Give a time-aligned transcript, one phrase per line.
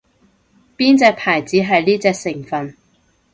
[0.75, 2.75] 邊隻牌子係呢隻成份